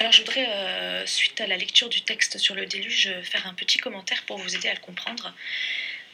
[0.00, 3.52] Alors je voudrais, euh, suite à la lecture du texte sur le déluge, faire un
[3.52, 5.34] petit commentaire pour vous aider à le comprendre.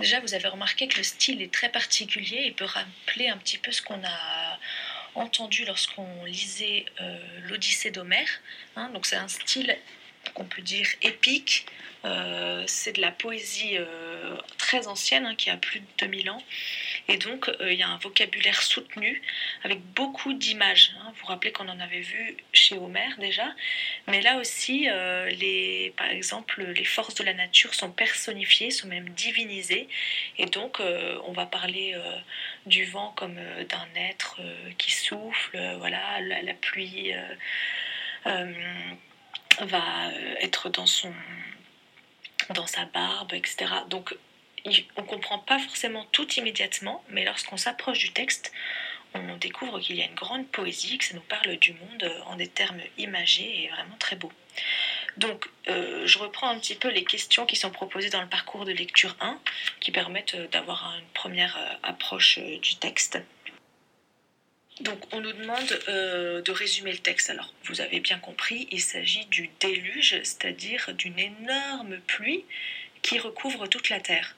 [0.00, 3.58] Déjà, vous avez remarqué que le style est très particulier et peut rappeler un petit
[3.58, 4.58] peu ce qu'on a
[5.14, 8.28] entendu lorsqu'on lisait euh, l'Odyssée d'Homère.
[8.74, 8.90] Hein.
[8.90, 9.78] donc c'est un style
[10.34, 11.66] qu'on peut dire épique.
[12.04, 13.78] Euh, c'est de la poésie
[14.58, 16.42] très ancienne, hein, qui a plus de 2000 ans.
[17.08, 19.22] Et donc, euh, il y a un vocabulaire soutenu
[19.62, 20.92] avec beaucoup d'images.
[20.98, 21.12] Hein.
[21.14, 23.46] Vous vous rappelez qu'on en avait vu chez Homère déjà.
[24.06, 24.88] Mais là aussi,
[25.40, 29.88] les, par exemple, les forces de la nature sont personnifiées, sont même divinisées.
[30.38, 31.94] Et donc, on va parler
[32.66, 33.36] du vent comme
[33.68, 34.40] d'un être
[34.78, 37.12] qui souffle, voilà, la pluie
[39.64, 41.12] va euh, être dans, son,
[42.54, 43.66] dans sa barbe, etc.
[43.88, 44.14] Donc
[44.96, 48.52] on ne comprend pas forcément tout immédiatement, mais lorsqu'on s'approche du texte,
[49.14, 52.20] on découvre qu'il y a une grande poésie, que ça nous parle du monde euh,
[52.26, 54.32] en des termes imagés et vraiment très beaux.
[55.16, 58.66] Donc, euh, je reprends un petit peu les questions qui sont proposées dans le parcours
[58.66, 59.38] de lecture 1,
[59.80, 63.18] qui permettent d'avoir une première approche du texte.
[64.80, 67.30] Donc on nous demande euh, de résumer le texte.
[67.30, 72.44] Alors vous avez bien compris, il s'agit du déluge, c'est-à-dire d'une énorme pluie
[73.06, 74.34] qui recouvre toute la terre.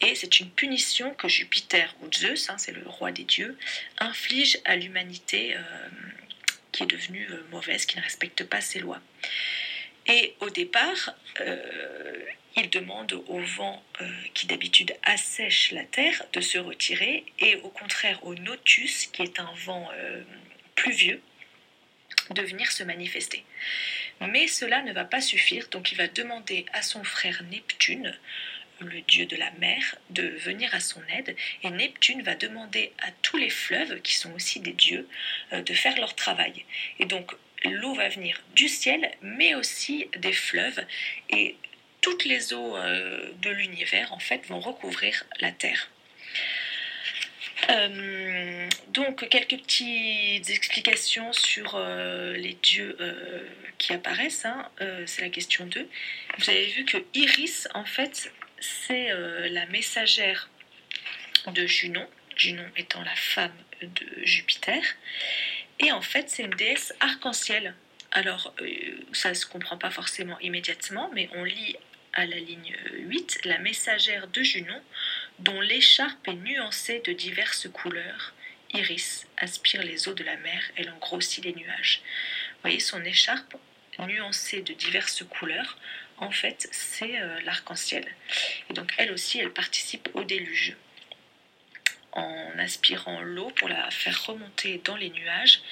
[0.00, 3.56] Et c'est une punition que Jupiter ou Zeus, hein, c'est le roi des dieux,
[3.98, 5.60] inflige à l'humanité euh,
[6.72, 9.00] qui est devenue euh, mauvaise, qui ne respecte pas ses lois.
[10.06, 11.14] Et au départ,
[12.56, 17.68] il demande au vent euh, qui d'habitude assèche la terre de se retirer et au
[17.68, 20.22] contraire au Notus, qui est un vent euh,
[20.74, 21.20] pluvieux,
[22.30, 23.44] de venir se manifester.
[24.20, 28.16] Mais cela ne va pas suffire, donc il va demander à son frère Neptune,
[28.80, 33.10] le dieu de la mer, de venir à son aide, et Neptune va demander à
[33.22, 35.06] tous les fleuves, qui sont aussi des dieux,
[35.52, 36.64] euh, de faire leur travail.
[36.98, 37.32] Et donc
[37.64, 40.84] l'eau va venir du ciel, mais aussi des fleuves,
[41.28, 41.56] et
[42.00, 45.90] toutes les eaux euh, de l'univers en fait vont recouvrir la Terre.
[47.68, 52.96] Euh, donc quelques petites explications sur euh, les dieux
[53.78, 54.44] qui apparaissent.
[54.44, 54.68] Hein.
[55.06, 55.88] c'est la question 2.
[56.38, 59.10] Vous avez vu que Iris, en fait, c'est
[59.48, 60.50] la messagère
[61.46, 62.06] de Junon,
[62.36, 64.82] Junon étant la femme de Jupiter.
[65.78, 67.74] Et en fait, c'est une déesse arc-en-ciel.
[68.12, 68.54] Alors,
[69.12, 71.76] ça ne se comprend pas forcément immédiatement, mais on lit
[72.12, 74.80] à la ligne 8, la messagère de Junon,
[75.38, 78.34] dont l'écharpe est nuancée de diverses couleurs.
[78.72, 82.02] Iris aspire les eaux de la mer, elle en grossit les nuages.
[82.54, 83.56] Vous voyez, son écharpe
[84.06, 85.76] nuancée de diverses couleurs,
[86.18, 88.04] en fait, c'est euh, l'arc-en-ciel.
[88.68, 90.76] Et donc, elle aussi, elle participe au déluge
[92.12, 95.62] en aspirant l'eau pour la faire remonter dans les nuages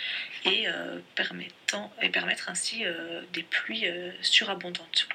[0.45, 3.87] et, euh, permettant, et permettre ainsi euh, des pluies
[4.23, 5.09] surabondantes.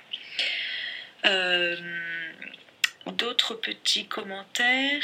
[3.05, 5.03] D'autres petits commentaires.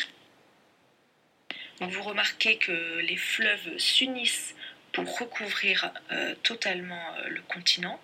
[1.81, 4.55] Vous remarquez que les fleuves s'unissent
[4.91, 8.01] pour recouvrir euh, totalement euh, le continent.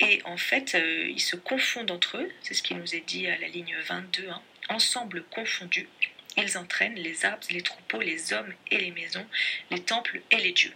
[0.00, 0.76] Et en fait,
[1.08, 4.28] ils se confondent entre eux, c'est ce qui nous est dit à la ligne 22,
[4.28, 4.40] hein.
[4.68, 5.88] ensemble confondus,
[6.36, 9.26] ils entraînent les arbres, les troupeaux, les hommes et les maisons,
[9.70, 10.72] les temples et les dieux.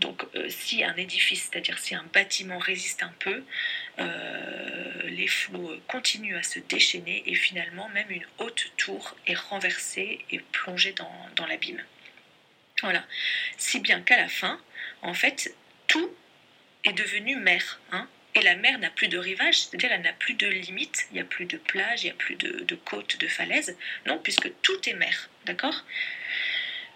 [0.00, 3.44] Donc euh, si un édifice, c'est-à-dire si un bâtiment résiste un peu,
[3.98, 10.24] euh, les flots continuent à se déchaîner et finalement même une haute tour est renversée
[10.30, 11.82] et plongée dans, l'abîme.
[12.80, 13.04] Voilà.
[13.58, 14.60] Si bien qu'à la fin,
[15.02, 15.54] en fait,
[15.86, 16.10] tout
[16.84, 17.80] est devenu mer.
[17.92, 21.14] Hein et la mer n'a plus de rivage, c'est-à-dire elle n'a plus de limite, il
[21.14, 23.76] n'y a plus de plage, il n'y a plus de, de côte, de falaise.
[24.06, 25.28] Non, puisque tout est mer.
[25.46, 25.84] D'accord?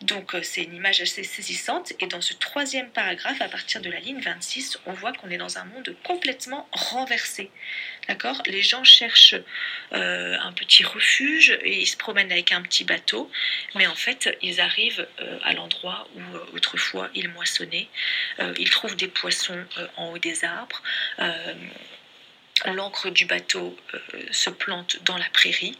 [0.03, 1.93] Donc euh, c'est une image assez saisissante.
[2.01, 5.37] Et dans ce troisième paragraphe, à partir de la ligne 26, on voit qu'on est
[5.37, 7.51] dans un monde complètement renversé.
[8.09, 8.43] D'accord?
[8.47, 9.37] Les gens cherchent
[9.93, 13.31] euh, un petit refuge et ils se promènent avec un petit bateau,
[13.75, 17.89] mais en fait, ils arrivent euh, à l'endroit où autrefois ils moissonnaient.
[18.59, 19.65] ils trouvent des poissons
[19.97, 20.83] en haut des arbres.
[22.67, 23.77] L'encre du bateau
[24.31, 25.77] se plante dans la prairie.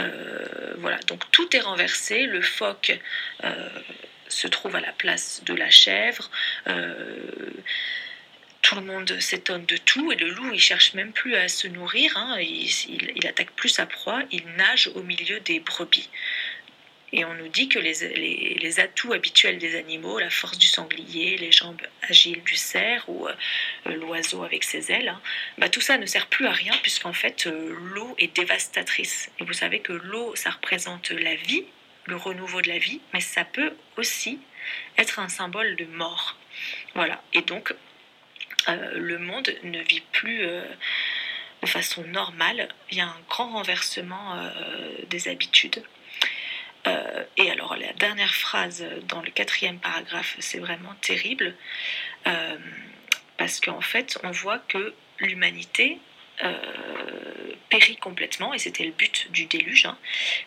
[0.00, 2.26] Euh, voilà, donc tout est renversé.
[2.26, 2.98] Le phoque
[3.44, 3.68] euh,
[4.28, 6.30] se trouve à la place de la chèvre
[6.68, 7.50] euh,
[8.66, 11.68] tout le monde s'étonne de tout et le loup il cherche même plus à se
[11.68, 12.36] nourrir, hein.
[12.40, 12.68] il,
[13.14, 16.10] il, attaque plus sa proie, il nage au milieu des brebis.
[17.12, 21.36] Et on nous dit que les, les, atouts habituels des animaux, la force du sanglier,
[21.36, 23.34] les jambes agiles du cerf ou euh,
[23.86, 25.20] l'oiseau avec ses ailes, hein,
[25.56, 29.30] bah, tout ça ne sert plus à rien puisqu'en fait euh, l'eau est dévastatrice.
[29.38, 31.64] Et vous savez que l'eau, ça représente la vie,
[32.06, 34.40] le renouveau de la vie, mais ça peut aussi
[34.98, 36.36] être un symbole de mort.
[36.94, 37.22] Voilà.
[37.32, 37.72] Et donc,
[38.68, 42.68] le monde ne vit plus de façon normale.
[42.90, 44.36] Il y a un grand renversement
[45.08, 45.84] des habitudes.
[47.36, 51.54] Et alors la dernière phrase dans le quatrième paragraphe, c'est vraiment terrible,
[53.36, 55.98] parce qu'en fait, on voit que l'humanité
[56.42, 59.86] euh, périt complètement, et c'était le but du déluge.
[59.86, 59.96] Hein.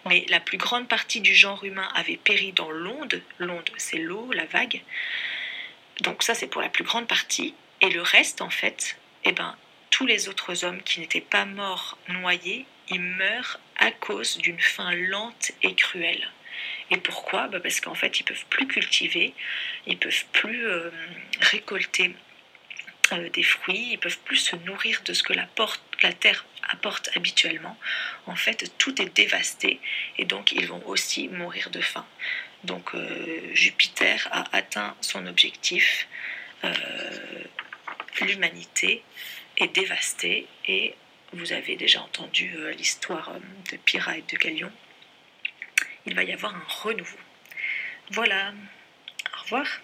[0.08, 3.22] Mais la plus grande partie du genre humain avait péri dans l'onde.
[3.40, 4.84] L'onde, c'est l'eau, la vague.
[6.02, 7.56] Donc ça, c'est pour la plus grande partie.
[7.82, 9.56] Et le reste, en fait, eh ben,
[9.90, 14.92] tous les autres hommes qui n'étaient pas morts noyés, ils meurent à cause d'une faim
[14.94, 16.30] lente et cruelle.
[16.92, 17.48] Et pourquoi?
[17.48, 19.34] Bah Parce qu'en fait, ils peuvent plus cultiver,
[19.88, 20.92] ils peuvent plus euh,
[21.40, 22.16] récolter
[23.14, 25.48] euh, des fruits, ils peuvent plus se nourrir de ce que la,
[26.04, 27.78] la terre apporte habituellement.
[28.26, 29.80] En fait, tout est dévasté
[30.18, 32.06] et donc ils vont aussi mourir de faim.
[32.66, 36.08] Donc euh, Jupiter a atteint son objectif.
[38.20, 39.02] L'humanité
[39.56, 40.94] est dévastée et
[41.34, 43.34] vous avez déjà entendu l'histoire
[43.72, 44.72] de Pyrrha et de Galion.
[46.06, 47.18] Il va y avoir un renouveau.
[48.12, 48.54] Voilà.
[49.38, 49.82] Au revoir.